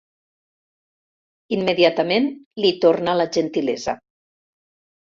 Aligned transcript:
Immediatament 1.59 2.27
li 2.65 2.75
torna 2.87 3.17
la 3.23 3.31
gentilesa. 3.39 3.99